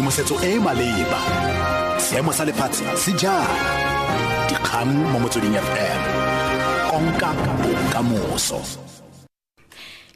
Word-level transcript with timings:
tshedimosetso 0.00 0.40
e 0.42 0.56
e 0.56 0.58
maleba. 0.58 1.20
Seemo 1.98 2.32
sa 2.32 2.44
lefatshe 2.44 2.84
se 2.96 3.12
jang? 3.12 3.44
Dikgang 4.48 4.92
mo 5.12 5.20
motsweding 5.20 5.56
fm 5.60 6.00
konka 6.88 7.30
bokamoso. 7.60 8.60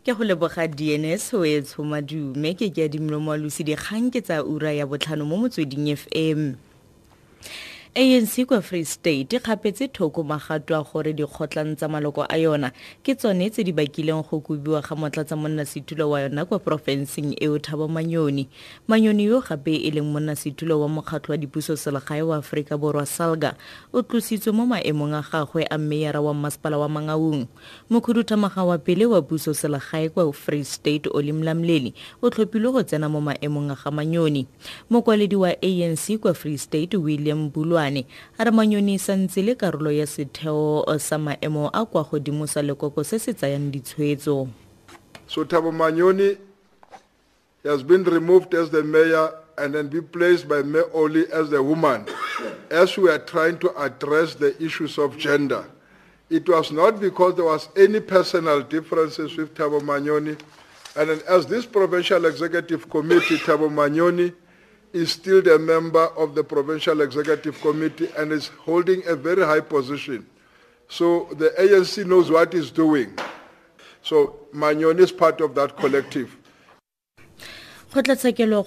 Ke 0.05 0.17
go 0.17 0.25
leboga 0.25 0.65
dns 0.69 1.35
o 1.35 1.45
e 1.45 1.61
tshomadume. 1.61 2.57
Ke 2.57 2.73
ke 2.73 2.89
adimolo 2.89 3.21
mo 3.21 3.37
dikgang 3.37 4.09
ke 4.09 4.25
tsa 4.25 4.41
ura 4.41 4.73
ya 4.73 4.87
botlhano 4.87 5.29
mo 5.29 5.37
motsweding 5.37 5.93
fm 5.93 6.57
anc 7.97 8.45
kwa 8.47 8.61
free 8.63 8.85
state 8.85 9.39
kgapetse 9.39 9.89
thoko 9.89 10.25
magato 10.25 10.75
a 10.75 10.83
gore 10.83 11.13
dikgotlang 11.13 11.77
tsa 11.77 11.87
maloko 11.89 12.27
a 12.29 12.37
yona. 12.37 12.73
Ke 13.05 13.15
tsone 13.15 13.51
tse 13.51 13.63
di 13.63 13.71
bakileng 13.73 14.27
go 14.29 14.41
kobiwa 14.41 14.83
ga 14.83 14.97
motlatsa 14.97 15.37
monnasetulo 15.37 16.11
wa 16.11 16.21
yona 16.21 16.45
kwa 16.45 16.59
porofenseng 16.59 17.37
eo 17.41 17.59
thabo 17.59 17.87
manyoni. 17.89 18.49
Manyoni 18.89 19.25
yo 19.25 19.41
gape 19.41 19.77
e 19.77 19.91
leng 19.95 20.11
monnasetulo 20.11 20.81
wa 20.81 20.89
mokgatlho 20.89 21.33
wa 21.33 21.37
dipusoselegae 21.37 22.23
wa 22.23 22.37
aforika 22.37 22.77
borwa 22.79 23.07
salga 23.07 23.55
o 23.93 24.03
tlositswe 24.03 24.51
mo 24.53 24.67
maemong 24.67 25.15
a 25.15 25.23
gagwe 25.23 25.63
a 25.71 25.79
mmeyara 25.79 26.21
wa 26.21 26.35
mmasepala 26.35 26.79
wa 26.79 26.89
mangaung. 26.89 27.47
Mokhuduthamaga 27.91 28.65
wa 28.65 28.79
pele 28.79 29.07
wa 29.07 29.23
pusoselegae 29.23 30.09
kwa 30.09 30.33
free 30.33 30.65
state 30.65 31.07
olimlamleli 31.15 31.95
o 32.23 32.31
tlhophilwe 32.31 32.73
go 32.73 32.83
tsena 32.83 33.09
mo 33.09 33.21
maemong 33.21 33.71
a 33.71 33.77
ga 33.85 33.91
manyoni. 33.91 34.47
Mokwaledi 34.91 35.37
wa 35.37 35.55
anc 35.63 36.19
kwa 36.21 36.35
free 36.35 36.59
state 36.59 36.95
william 36.99 37.51
bulwa 37.51 37.84
Mane 37.85 38.07
a 38.39 38.45
re 38.45 38.51
manyoni 38.51 38.99
sa 38.99 39.13
ntse 39.13 39.45
le 39.45 39.55
karolo 39.55 39.93
ya 39.93 40.07
setheo 40.07 40.85
eh, 40.89 40.99
sa 40.99 41.19
maemo 41.19 41.69
a 41.69 41.85
kwa 41.85 42.03
godimo 42.05 42.49
sa 42.49 42.63
lekoko 42.63 43.05
se 43.05 43.19
se 43.19 43.33
tsayang 43.37 43.69
ditshwetso 43.71 44.49
So 45.27 45.45
Thabo 45.45 45.73
Manyoni 45.73 46.39
has 47.65 47.83
been 47.83 48.05
removed 48.05 48.55
as 48.55 48.71
the 48.71 48.83
mayor 48.83 49.33
and 49.57 49.75
then 49.75 49.89
be 49.89 50.01
placed 50.01 50.49
by 50.49 50.63
Mayor 50.63 50.89
Oli 50.93 51.25
as 51.33 51.49
the 51.51 51.63
woman. 51.63 52.07
As 52.71 52.97
we 52.97 53.09
are 53.09 53.19
trying 53.19 53.59
to 53.61 53.75
address 53.81 54.35
the 54.35 54.55
issues 54.63 54.99
of 54.99 55.17
gender, 55.17 55.65
it 56.29 56.49
was 56.49 56.73
not 56.73 57.01
because 57.01 57.37
there 57.37 57.45
was 57.47 57.69
any 57.77 58.01
personal 58.01 58.63
differences 58.63 59.37
with 59.37 59.55
Thabo 59.55 59.81
Manyoni. 59.81 60.39
And 60.97 61.11
as 61.23 61.47
this 61.47 61.65
provincial 61.65 62.25
executive 62.27 62.91
committee, 62.91 63.37
Thabo 63.39 63.71
Manyoni 63.71 64.35
is 64.95 65.11
still 65.11 65.47
a 65.49 65.59
member 65.59 66.07
of 66.17 66.37
the 66.37 66.45
Provincial 66.45 67.01
Executive 67.01 67.61
Committee 67.61 68.09
and 68.17 68.31
is 68.31 68.47
holding 68.47 69.03
a 69.07 69.17
very 69.17 69.45
high 69.45 69.61
position. 69.61 70.25
So 70.89 71.29
the 71.33 71.51
ANC 71.59 72.07
knows 72.07 72.31
what 72.31 72.55
it's 72.55 72.71
doing. 72.71 73.19
So 74.03 74.37
Manyon 74.55 75.01
is 75.01 75.11
part 75.11 75.41
of 75.41 75.57
that 75.57 75.77
collective. 75.77 76.37
Kgotlatshekelo 77.95 78.65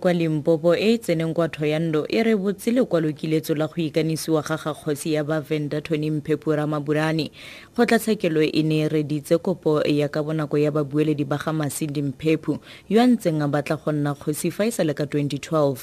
kwa 0.00 0.12
limpopo 0.12 0.74
e 0.74 0.94
e 0.94 0.98
tseneng 0.98 1.32
kwa 1.32 1.48
thoyando 1.48 2.06
e 2.08 2.22
re 2.24 2.34
botse 2.34 2.72
lekwalokiletso 2.72 3.54
la 3.54 3.68
go 3.68 3.76
ikanisiwa 3.76 4.42
ga 4.42 4.56
ga 4.56 4.74
kgosi 4.74 5.12
ya 5.12 5.22
bavenda 5.24 5.80
tony 5.80 6.10
mphepo 6.10 6.56
ramaburane 6.56 7.30
kgotlatshekelo 7.76 8.42
e 8.42 8.62
ne 8.64 8.78
e 8.80 8.88
reditse 8.88 9.38
kopo 9.38 9.82
ya 9.82 10.08
ka 10.08 10.22
bonako 10.22 10.58
ya 10.58 10.72
babueledi 10.72 11.24
ba 11.24 11.38
ga 11.38 11.52
masindi 11.52 12.02
mphepo 12.02 12.58
yo 12.88 13.00
a 13.00 13.06
ntseng 13.06 13.42
a 13.42 13.46
batla 13.48 13.76
go 13.76 13.92
nna 13.92 14.14
kgosi 14.14 14.50
fa 14.50 14.66
e 14.66 14.70
sale 14.72 14.92
ka 14.94 15.04
2012 15.04 15.76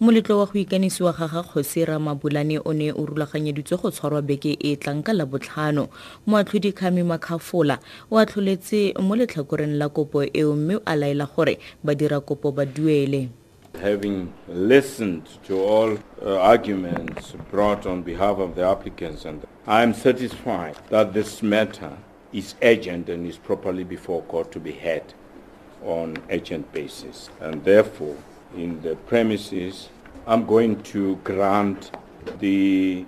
moletlo 0.00 0.38
wa 0.38 0.46
go 0.46 0.58
ikanisiwa 0.58 1.12
ga 1.12 1.28
ga 1.28 1.42
kgosi 1.42 1.84
ramabulane 1.84 2.58
o 2.64 2.72
ne 2.72 2.92
o 2.92 3.04
rulaganyeditswe 3.04 3.76
go 3.76 3.90
tshwarwa 3.90 4.22
beke 4.22 4.56
e 4.56 4.76
tlang 4.76 5.02
ka 5.04 5.12
labotlhano. 5.12 5.88
Moatlhodi 6.26 6.72
kgami 6.72 7.02
makgafola 7.04 7.78
o 8.10 8.16
atlholetse 8.16 8.94
mo 9.00 9.16
letlhakoreng 9.16 9.76
la 9.76 9.88
kopo 9.88 10.24
eo 10.24 10.56
mme 10.56 10.80
a 10.86 10.96
laela 10.96 11.28
gore 11.28 11.58
ba 11.84 11.94
dira 11.94 12.21
kopo 12.22 12.54
ba 12.54 12.64
duele. 12.66 13.28
Having 13.80 14.32
listened 14.48 15.28
to 15.44 15.60
all 15.60 15.98
uh, 16.22 16.38
arguments 16.38 17.34
brought 17.50 17.86
on 17.86 18.02
behalf 18.02 18.38
of 18.38 18.54
the 18.54 18.66
applicants 18.66 19.24
and 19.24 19.46
I 19.66 19.82
am 19.82 19.94
satisfied 19.94 20.76
that 20.90 21.12
this 21.12 21.42
matter 21.42 21.96
is 22.32 22.54
urgent 22.62 23.08
and 23.08 23.26
is 23.26 23.38
properly 23.38 23.84
before 23.84 24.22
court 24.22 24.52
to 24.52 24.60
be 24.60 24.72
heard 24.72 25.14
on 25.84 26.16
urgent 26.30 26.72
basis. 26.72 27.30
And 27.40 27.64
therefore 27.64 28.16
in 28.56 28.80
the 28.82 28.96
premises 28.96 29.88
I'm 30.26 30.46
going 30.46 30.82
to 30.84 31.16
grant 31.24 31.90
the 32.38 33.04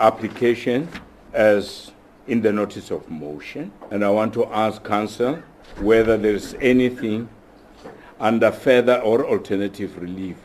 application 0.00 0.88
as 1.32 1.90
in 2.28 2.42
the 2.42 2.52
notice 2.52 2.90
of 2.90 3.08
motion. 3.10 3.72
And 3.90 4.04
I 4.04 4.10
want 4.10 4.34
to 4.34 4.46
ask 4.46 4.84
council 4.84 5.42
whether 5.80 6.16
there 6.16 6.34
is 6.34 6.54
anything 6.60 7.28
under 8.20 8.52
further 8.52 9.00
or 9.00 9.26
alternative 9.26 9.96
relief. 10.00 10.36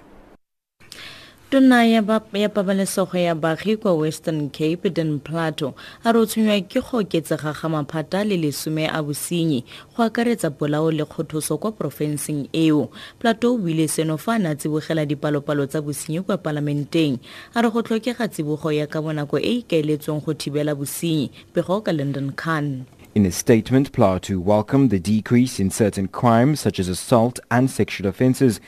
tona 1.53 1.85
ya 1.85 2.50
pabalesego 2.50 3.17
ya 3.17 3.35
baagi 3.35 3.78
kwa 3.78 3.94
western 3.94 4.50
cape 4.50 4.89
dan 4.89 5.19
plato 5.19 5.75
a 6.03 6.11
re 6.11 6.19
o 6.19 6.25
tshwenywa 6.25 6.61
ke 6.66 6.81
go 6.81 6.97
oketsega 6.97 7.53
ga 7.53 7.69
maphata 7.69 8.23
le 8.25 8.38
lesome 8.38 8.89
a 8.89 9.03
bosenyi 9.03 9.63
go 9.95 10.03
akaretsa 10.03 10.50
polao 10.50 10.89
le 10.91 11.06
kgothoso 11.06 11.57
kwa 11.61 11.72
porofenseng 11.72 12.50
eo. 12.53 12.89
Plato 13.19 13.53
o 13.53 13.57
buile 13.57 13.88
seno 13.88 14.17
fa 14.17 14.34
a 14.34 14.40
ne 14.40 14.50
a 14.50 14.55
tsibogela 14.55 15.05
dipalopalo 15.05 15.69
tsa 15.69 15.81
bosenyi 15.81 16.25
kwa 16.25 16.38
palamenteng. 16.38 17.19
A 17.53 17.61
re 17.61 17.69
go 17.69 17.81
tlhokega 17.81 18.28
tsibogo 18.28 18.72
ya 18.72 18.88
ka 18.88 19.01
bonako 19.01 19.38
e 19.38 19.45
e 19.45 19.61
ikaeletsweng 19.61 20.25
go 20.25 20.34
thibela 20.34 20.73
bosenyi 20.73 21.29
pego 21.53 21.85
ka 21.85 21.91
london 21.94 22.34
khan 22.34 22.85
In 23.16 23.28
a 23.28 23.31
statement, 23.31 23.91
Plato 23.91 24.40
welcomed 24.40 24.90
the 24.90 25.00
decrease 25.00 25.59
in 25.59 25.69
certain 25.69 26.07
crimes 26.07 26.59
such 26.59 26.79
as 26.79 26.88
assault 26.88 27.40
and 27.51 27.69
sexual 27.69 28.07
offences. 28.07 28.59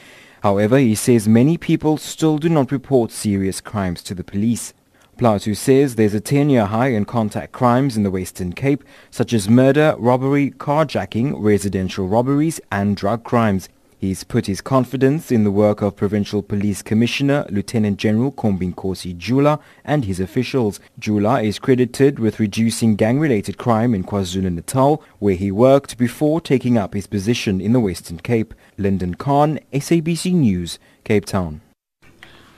However, 0.44 0.78
he 0.78 0.94
says 0.94 1.28
many 1.28 1.58
people 1.58 1.98
still 1.98 2.38
do 2.38 2.48
not 2.48 2.72
report 2.72 3.12
serious 3.12 3.60
crimes 3.60 4.04
to 4.04 4.14
the 4.14 4.24
police. 4.24 4.76
Plato 5.18 5.54
says 5.54 5.96
there's 5.96 6.14
a 6.14 6.22
10-year 6.22 6.66
high 6.66 6.90
in 6.90 7.06
contact 7.06 7.54
crimes 7.54 7.98
in 7.98 8.04
the 8.04 8.12
Western 8.12 8.54
Cape, 8.54 8.84
such 9.10 9.34
as 9.34 9.50
murder, 9.50 9.96
robbery, 9.98 10.52
carjacking, 10.52 11.34
residential 11.38 12.08
robberies 12.08 12.62
and 12.72 12.96
drug 12.96 13.24
crimes. 13.24 13.68
He's 14.06 14.24
put 14.24 14.46
his 14.46 14.62
confidence 14.62 15.32
in 15.32 15.46
the 15.46 15.50
work 15.50 15.82
of 15.82 15.96
Provincial 15.96 16.44
Police 16.44 16.84
Commissioner 16.84 17.44
Lieutenant 17.50 17.98
General 17.98 18.32
Khombinkosi 18.32 19.18
Jula 19.18 19.60
and 19.84 20.06
his 20.06 20.20
officials. 20.20 20.80
Jula 21.00 21.42
is 21.42 21.58
credited 21.58 22.20
with 22.20 22.40
reducing 22.40 22.98
gang-related 22.98 23.58
crime 23.58 23.96
in 23.96 24.04
KwaZulu-Natal, 24.04 25.02
where 25.18 25.34
he 25.34 25.52
worked 25.52 25.98
before 25.98 26.40
taking 26.40 26.78
up 26.78 26.94
his 26.94 27.08
position 27.08 27.60
in 27.60 27.74
the 27.74 27.80
Western 27.80 28.20
Cape. 28.20 28.54
Lyndon 28.78 29.16
Khan, 29.16 29.60
SABC 29.74 30.34
News, 30.34 30.78
Cape 31.04 31.26
Town. 31.26 31.62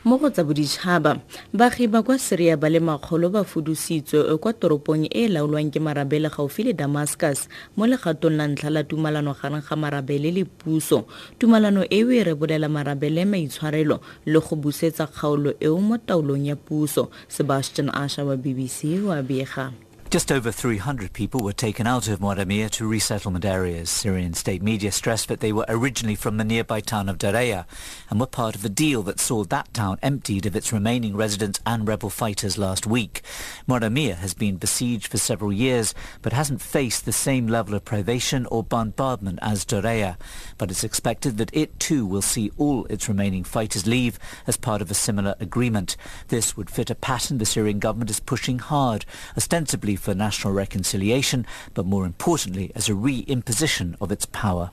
Mo 0.05 0.17
go 0.17 0.29
tsa 0.29 0.43
boditšhaba 0.43 1.17
baagi 1.53 1.87
ba 1.89 2.03
kwa 2.03 2.19
syria 2.19 2.57
ba 2.57 2.69
le 2.69 2.79
makgolo 2.79 3.29
ba 3.33 3.41
fudusitswe 3.41 4.37
kwa 4.37 4.53
toropong 4.53 5.09
e 5.09 5.25
e 5.25 5.27
laolwang 5.27 5.73
ke 5.73 5.79
marabele 5.81 6.29
gaufi 6.29 6.69
le 6.69 6.73
damascus 6.73 7.49
mo 7.73 7.89
legatong 7.89 8.37
la 8.37 8.45
ntlha 8.45 8.69
la 8.69 8.83
tumalano 8.83 9.33
gareng 9.33 9.65
ga 9.65 9.75
marabele 9.75 10.29
le 10.31 10.45
puso. 10.45 11.07
Tumalano 11.39 11.81
eo 11.89 12.11
e 12.11 12.23
rebolela 12.23 12.69
marabele 12.69 13.25
maitshwarelo 13.25 14.01
le 14.25 14.39
go 14.39 14.55
busetsa 14.55 15.07
kgaolo 15.07 15.57
eo 15.59 15.81
mo 15.81 15.97
taolong 15.97 16.45
ya 16.45 16.55
puso. 16.55 17.09
Sebastian 17.27 17.89
asha 17.89 18.25
wa 18.25 18.37
bbc 18.37 19.01
wa 19.01 19.21
bega 19.23 19.73
Just 20.09 20.31
over 20.31 20.53
300 20.53 21.11
people 21.11 21.41
were 21.41 21.51
taken 21.51 21.85
out 21.85 22.07
of 22.07 22.19
Moadamiya 22.19 22.69
to 22.71 22.87
resettlement 22.87 23.43
areas. 23.43 23.89
Syrian 23.89 24.33
state 24.33 24.61
media 24.61 24.89
stressed 24.89 25.27
that 25.27 25.41
they 25.41 25.51
were 25.51 25.65
originally 25.67 26.15
from 26.15 26.37
the 26.37 26.45
nearby 26.45 26.79
town 26.79 27.09
of 27.09 27.17
Daraya 27.17 27.65
and 28.09 28.17
were 28.17 28.25
part 28.25 28.55
of 28.55 28.63
a 28.63 28.69
deal 28.69 29.03
that 29.03 29.19
saw 29.19 29.43
that 29.43 29.73
town 29.73 29.99
emptied 30.01 30.45
of 30.45 30.55
its 30.55 30.71
remaining 30.71 31.17
residents 31.17 31.59
and 31.65 31.85
rebel 31.85 32.09
fighters 32.09 32.57
last 32.57 32.87
week. 32.87 33.21
Moadamiya 33.67 34.15
has 34.15 34.33
been 34.33 34.55
besieged 34.55 35.07
for 35.07 35.17
several 35.17 35.51
years 35.51 35.93
but 36.21 36.31
hasn't 36.31 36.61
faced 36.61 37.03
the 37.03 37.11
same 37.11 37.45
level 37.45 37.75
of 37.75 37.83
privation 37.83 38.45
or 38.45 38.63
bombardment 38.63 39.39
as 39.41 39.65
Daraya. 39.65 40.15
But 40.57 40.71
it's 40.71 40.85
expected 40.85 41.37
that 41.37 41.53
it 41.53 41.81
too 41.81 42.05
will 42.05 42.21
see 42.21 42.49
all 42.57 42.85
its 42.85 43.09
remaining 43.09 43.43
fighters 43.43 43.85
leave 43.85 44.19
as 44.47 44.55
part 44.55 44.81
of 44.81 44.89
a 44.89 44.93
similar 44.93 45.35
agreement. 45.41 45.97
This 46.29 46.55
would 46.55 46.69
fit 46.69 46.89
a 46.89 46.95
pattern 46.95 47.39
the 47.39 47.45
Syrian 47.45 47.79
government 47.79 48.09
is 48.09 48.21
pushing 48.21 48.59
hard, 48.59 49.05
ostensibly 49.35 49.96
for 49.97 50.15
national 50.15 50.53
reconciliation, 50.53 51.45
but 51.73 51.85
more 51.85 52.05
importantly 52.05 52.71
as 52.75 52.89
a 52.89 52.95
re-imposition 52.95 53.95
of 53.99 54.11
its 54.11 54.25
power. 54.25 54.71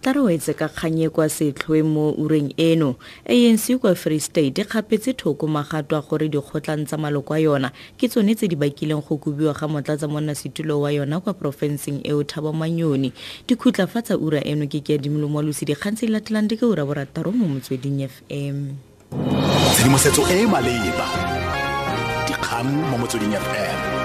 tla 0.00 0.12
re 0.12 0.20
wetse 0.20 0.54
ka 0.54 0.68
kganye 0.68 1.10
kwa 1.10 1.28
setlhoe 1.28 1.82
mo 1.82 2.12
ureng 2.12 2.54
eno. 2.56 2.96
Anc 3.26 3.80
kwa 3.80 3.94
free 3.94 4.20
state 4.20 4.64
kgapetse 4.64 5.12
thoko 5.12 5.46
magato 5.46 5.96
a 5.98 6.02
gore 6.02 6.28
dikgotlang 6.28 6.86
tsa 6.86 6.96
maloko 6.96 7.34
a 7.34 7.40
yona 7.42 7.72
ke 7.98 8.08
tsone 8.08 8.34
tse 8.34 8.48
di 8.48 8.56
bakileng 8.56 9.02
go 9.02 9.18
kobiwa 9.18 9.54
ga 9.58 9.66
motlatsa 9.66 10.08
monnasetulo 10.08 10.80
wa 10.80 10.92
yona 10.92 11.20
kwa 11.20 11.34
porofenseng 11.34 12.00
eo 12.06 12.22
thaba 12.22 12.52
manyoni. 12.52 13.12
Dikhutla 13.46 13.86
fa 13.88 14.02
tsa 14.02 14.16
ura 14.16 14.40
eno 14.44 14.66
ke 14.66 14.80
ke 14.80 14.94
adimolo 14.94 15.28
moalosi 15.28 15.66
dikgang 15.66 15.98
tse 15.98 16.06
di 16.06 16.12
latelang 16.12 16.48
di 16.48 16.56
ka 16.56 16.66
ura 16.66 16.86
borataro 16.86 17.32
mo 17.34 17.46
motsweding 17.48 18.06
fm 18.06 18.78
tshedimosetso 19.74 20.22
e 20.30 20.42
e 20.42 20.46
maleba. 20.46 21.06
Dikgang 22.28 22.70
mo 22.70 23.02
motsweding 23.02 23.34
fm 23.34 23.97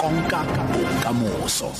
konka 0.00 0.40
bokamoso 0.72 1.72